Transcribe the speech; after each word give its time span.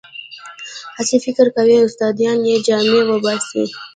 هسې 0.97 1.17
فکر 1.25 1.47
کوي 1.55 1.77
استادان 1.81 2.39
یې 2.49 2.55
جامې 2.67 3.01
وباسي. 3.09 3.63